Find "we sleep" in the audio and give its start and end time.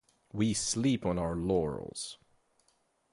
0.33-1.05